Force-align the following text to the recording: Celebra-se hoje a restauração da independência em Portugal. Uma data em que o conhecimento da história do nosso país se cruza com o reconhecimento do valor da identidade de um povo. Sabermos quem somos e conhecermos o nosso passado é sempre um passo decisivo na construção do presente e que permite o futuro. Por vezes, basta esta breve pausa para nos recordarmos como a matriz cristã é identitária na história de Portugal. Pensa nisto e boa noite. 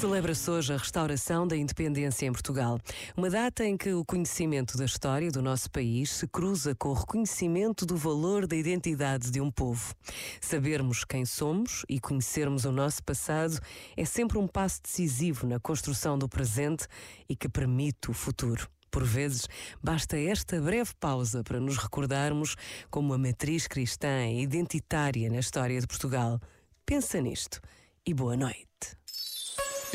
Celebra-se 0.00 0.50
hoje 0.50 0.74
a 0.74 0.76
restauração 0.76 1.48
da 1.48 1.56
independência 1.56 2.26
em 2.26 2.32
Portugal. 2.32 2.78
Uma 3.16 3.30
data 3.30 3.64
em 3.64 3.78
que 3.78 3.94
o 3.94 4.04
conhecimento 4.04 4.76
da 4.76 4.84
história 4.84 5.30
do 5.30 5.40
nosso 5.40 5.70
país 5.70 6.10
se 6.10 6.26
cruza 6.26 6.74
com 6.74 6.90
o 6.90 6.92
reconhecimento 6.92 7.86
do 7.86 7.96
valor 7.96 8.46
da 8.46 8.54
identidade 8.54 9.30
de 9.30 9.40
um 9.40 9.50
povo. 9.50 9.94
Sabermos 10.38 11.02
quem 11.02 11.24
somos 11.24 11.82
e 11.88 11.98
conhecermos 11.98 12.66
o 12.66 12.72
nosso 12.72 13.02
passado 13.02 13.58
é 13.96 14.04
sempre 14.04 14.36
um 14.36 14.46
passo 14.46 14.82
decisivo 14.82 15.46
na 15.46 15.58
construção 15.58 16.18
do 16.18 16.28
presente 16.28 16.86
e 17.26 17.34
que 17.34 17.48
permite 17.48 18.10
o 18.10 18.12
futuro. 18.12 18.68
Por 18.90 19.02
vezes, 19.02 19.48
basta 19.82 20.18
esta 20.18 20.60
breve 20.60 20.92
pausa 21.00 21.42
para 21.42 21.58
nos 21.58 21.78
recordarmos 21.78 22.54
como 22.90 23.14
a 23.14 23.18
matriz 23.18 23.66
cristã 23.66 24.08
é 24.08 24.34
identitária 24.34 25.30
na 25.30 25.38
história 25.38 25.80
de 25.80 25.86
Portugal. 25.86 26.38
Pensa 26.84 27.18
nisto 27.18 27.60
e 28.06 28.12
boa 28.12 28.36
noite. 28.36 28.66